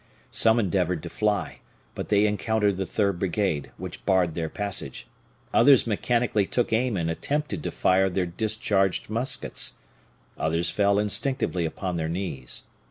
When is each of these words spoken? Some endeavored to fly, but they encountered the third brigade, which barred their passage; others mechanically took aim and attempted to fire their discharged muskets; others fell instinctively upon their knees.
Some 0.31 0.57
endeavored 0.57 1.03
to 1.03 1.11
fly, 1.11 1.59
but 1.93 2.09
they 2.09 2.25
encountered 2.25 2.77
the 2.77 2.87
third 2.87 3.19
brigade, 3.19 3.69
which 3.77 4.03
barred 4.03 4.33
their 4.33 4.49
passage; 4.49 5.05
others 5.53 5.85
mechanically 5.85 6.47
took 6.47 6.73
aim 6.73 6.97
and 6.97 7.07
attempted 7.07 7.61
to 7.61 7.69
fire 7.69 8.09
their 8.09 8.25
discharged 8.25 9.11
muskets; 9.11 9.73
others 10.39 10.71
fell 10.71 10.97
instinctively 10.97 11.65
upon 11.65 11.97
their 11.97 12.09
knees. 12.09 12.63